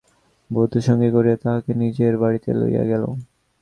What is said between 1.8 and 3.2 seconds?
নিজের বাড়িতে লইয়া গেল।